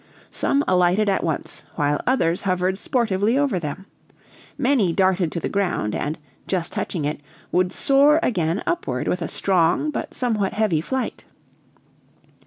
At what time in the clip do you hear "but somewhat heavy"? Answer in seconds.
9.91-10.81